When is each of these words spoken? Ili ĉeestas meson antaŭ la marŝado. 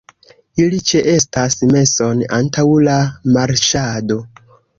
Ili 0.61 0.77
ĉeestas 0.91 1.57
meson 1.73 2.25
antaŭ 2.39 2.65
la 2.89 2.97
marŝado. 3.37 4.21